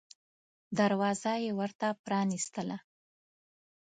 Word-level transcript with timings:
دروازه 0.77 1.33
یې 1.43 1.51
ورته 1.59 1.87
پرانیستله. 2.03 2.77